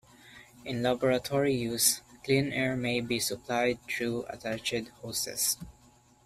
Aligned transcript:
In 0.65 0.81
laboratory 0.81 1.53
use, 1.53 2.01
clean 2.23 2.51
air 2.53 2.75
may 2.75 3.01
be 3.01 3.19
supplied 3.19 3.77
through 3.87 4.25
attached 4.29 4.87
hoses. 5.03 5.57